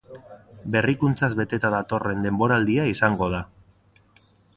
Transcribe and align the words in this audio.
Berrikuntzaz 0.75 1.29
beteta 1.41 1.71
datorren 1.73 2.25
denboraldia 2.27 2.87
izango 2.93 3.29
da. 3.35 3.43